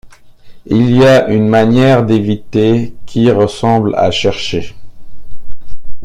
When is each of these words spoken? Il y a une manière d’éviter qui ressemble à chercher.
Il 0.65 0.89
y 0.97 1.05
a 1.05 1.27
une 1.29 1.47
manière 1.47 2.03
d’éviter 2.03 2.95
qui 3.05 3.29
ressemble 3.29 3.93
à 3.93 4.09
chercher. 4.09 4.73